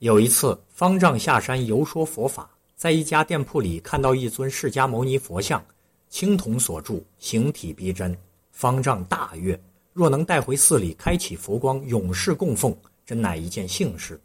[0.00, 5.62] 有一次，方丈下山游说佛法，在一家店铺里看到一尊释迦牟尼佛像，
[6.08, 8.16] 青铜所铸，形体逼真。
[8.50, 9.60] 方丈大悦，
[9.92, 12.74] 若能带回寺里开启佛光，永世供奉，
[13.04, 14.18] 真乃一件幸事。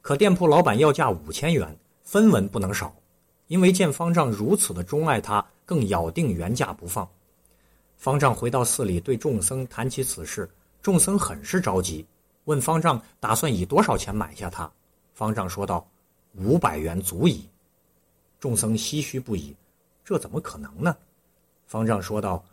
[0.00, 2.96] 可店铺老板要价五千元，分文不能少。
[3.48, 7.06] 因为见方丈如此的钟爱他，更咬定原价不放。
[7.98, 10.48] 方丈回到寺里，对众僧谈起此事，
[10.80, 12.02] 众僧很是着急，
[12.44, 14.72] 问方丈打算以多少钱买下它。
[15.14, 15.86] 方丈说道
[16.36, 17.48] ：“五百元足矣。”
[18.40, 19.54] 众僧唏嘘不已，
[20.04, 20.96] 这怎么可能呢？
[21.66, 22.44] 方丈说道：“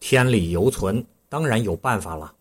[0.00, 2.34] 天理犹存，当然有办法了。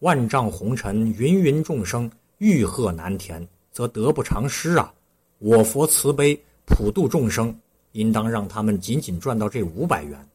[0.00, 4.92] 万丈红尘，芸芸众生，欲壑难填，则得不偿失啊！
[5.38, 7.54] 我佛慈悲，普度众生，
[7.92, 10.28] 应当让他们仅仅赚到这五百元。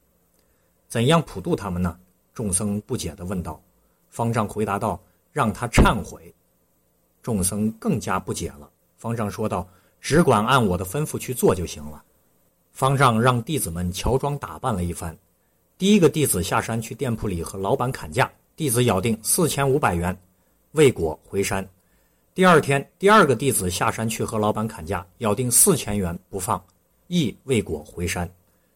[0.87, 1.99] 怎样普度他们呢？”
[2.33, 3.61] 众僧不解地问道。
[4.09, 4.99] 方丈回答道
[5.33, 6.33] ：“让他忏悔。”
[7.21, 8.69] 众僧更加不解了。
[9.05, 9.67] 方丈说道
[10.01, 12.03] ：“只管按我的吩咐去做就行了。”
[12.73, 15.15] 方丈让弟子们乔装打扮了一番。
[15.77, 20.17] 第一个弟子下山去店铺里和老板砍价，弟子咬定四千五百元，
[20.71, 21.63] 未果回山。
[22.33, 26.59] 第二天，第二个弟子下山去和老板砍价，咬定四千元不放，
[27.05, 28.27] 亦未果回山。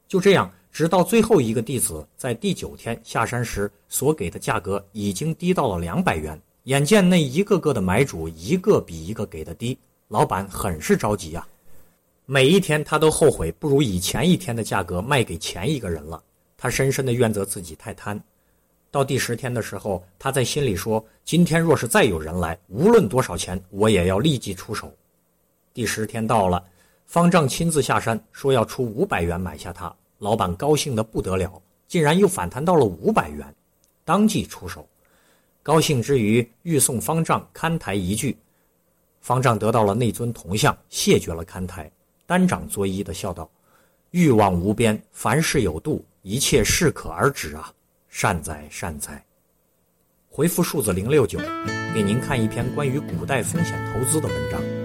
[0.07, 6.39] 就这样，直到最后一个弟子在第九天下山时所给的价格已经低到了两百元。
[6.65, 9.75] 眼见那一个个的买主一个比一个给的低。
[10.09, 11.47] 老板很是着急呀，
[12.25, 16.21] 每一天他都后悔不如以前一天的价格卖给前一个人了。
[16.57, 18.19] 他深深的怨责自己太贪。
[18.89, 24.91] 到第十天的时候，他在心里说：“今天若是再有人来，无论多少钱，我也要立即出手。”
[25.75, 26.63] 第十天到了，
[27.05, 29.95] 方丈亲自下山，说要出五百元买下他。
[30.17, 33.45] 老板高兴的不得了，竟然又反弹到了五百元，
[34.03, 34.89] 当即出手。
[35.61, 38.35] 高兴之余，欲送方丈看台一句。
[39.21, 41.91] 方丈得到了那尊铜像，谢绝了看台，
[42.25, 43.49] 单掌作揖的笑道
[44.11, 47.71] ：“欲望无边，凡事有度，一切适可而止啊！
[48.07, 49.23] 善哉善哉。”
[50.31, 51.37] 回复数字零六九，
[51.93, 54.78] 给您看一篇关于古代风险投资的文章。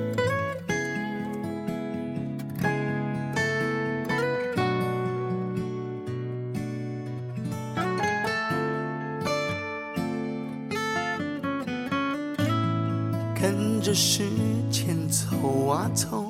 [13.45, 14.23] 跟着时
[14.71, 16.25] 间走啊走，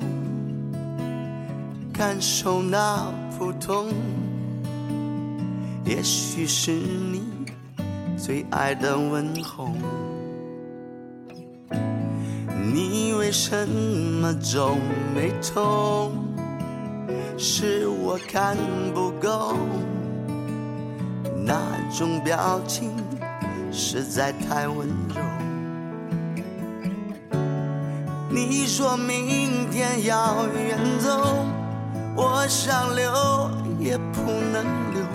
[1.93, 3.87] 感受那普通，
[5.85, 7.23] 也许是你
[8.17, 9.69] 最爱的问候。
[12.73, 14.75] 你为什么皱
[15.15, 16.11] 眉头？
[17.37, 18.57] 是我看
[18.93, 19.55] 不够，
[21.45, 21.55] 那
[21.97, 22.91] 种表情
[23.71, 25.04] 实在太温柔。
[28.35, 31.45] 你说明天要远走，
[32.17, 34.61] 我想留也不能
[34.93, 35.05] 留，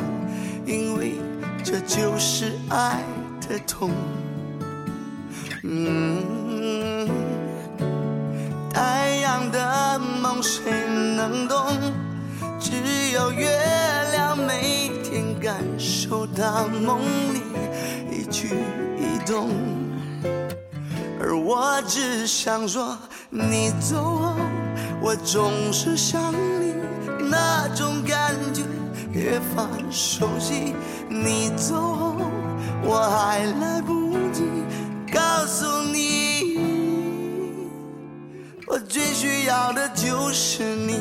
[0.65, 1.21] 因为
[1.63, 3.05] 这就是爱
[3.47, 3.91] 的痛。
[5.65, 7.07] 嗯，
[8.73, 10.73] 太阳的梦谁
[11.15, 11.77] 能懂？
[12.59, 12.73] 只
[13.13, 13.51] 有月
[14.13, 17.01] 亮每天感受到梦
[17.35, 17.43] 里
[18.11, 18.57] 一举
[18.99, 19.51] 一动。
[21.53, 22.97] 我只想说，
[23.29, 24.37] 你走后，
[25.03, 26.77] 我总是想你，
[27.29, 28.63] 那种感觉
[29.11, 30.77] 越发熟悉。
[31.09, 32.17] 你走后，
[32.85, 34.45] 我还来不及
[35.13, 36.61] 告诉你，
[38.69, 41.01] 我最需要的就是你。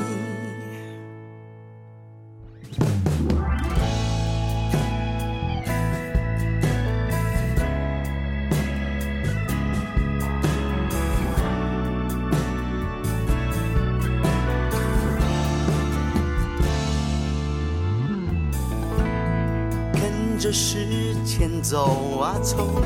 [20.39, 22.81] 着时间走啊走，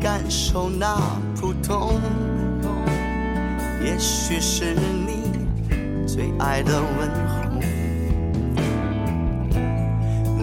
[0.00, 0.98] 感受那
[1.38, 2.00] 普通，
[3.84, 5.46] 也许是你
[6.06, 7.60] 最爱的问候。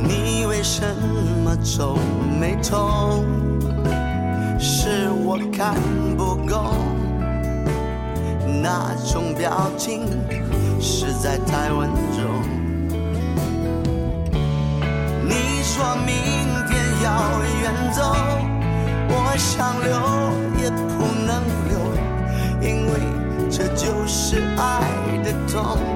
[0.07, 0.83] 你为什
[1.43, 1.97] 么皱
[2.39, 3.23] 眉头？
[4.59, 5.73] 是我看
[6.15, 6.75] 不够
[8.61, 10.05] 那种表情
[10.79, 12.64] 实在太温柔。
[15.27, 16.13] 你说明
[16.67, 16.73] 天
[17.03, 17.07] 要
[17.61, 18.15] 远走，
[19.09, 19.91] 我想留
[20.61, 21.73] 也不能留，
[22.61, 22.93] 因为
[23.49, 25.94] 这就是爱的痛。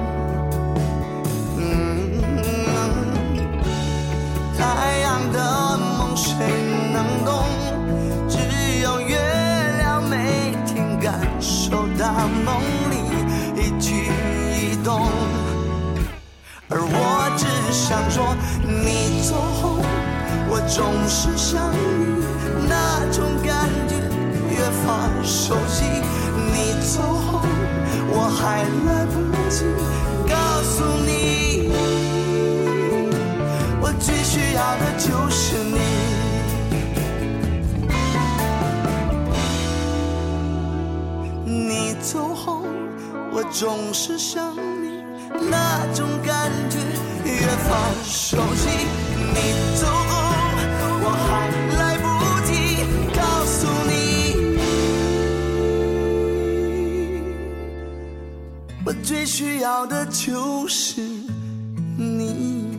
[20.70, 22.22] 总是想你，
[22.68, 23.96] 那种感觉
[24.48, 24.56] 越
[24.86, 25.84] 发熟悉。
[26.54, 27.40] 你走后，
[28.08, 29.12] 我还来不
[29.50, 29.64] 及
[30.28, 30.32] 告
[30.62, 31.72] 诉你，
[33.80, 35.78] 我最需要的就是你。
[41.44, 42.62] 你走后，
[43.32, 45.02] 我总是想你，
[45.50, 46.78] 那种感觉
[47.24, 48.68] 越发熟悉。
[49.32, 49.36] 你
[49.76, 50.19] 走后，
[58.84, 61.02] 我最需要的就是
[61.96, 62.69] 你。